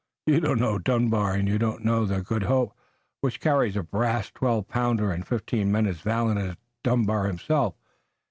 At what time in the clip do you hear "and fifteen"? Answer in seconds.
5.11-5.71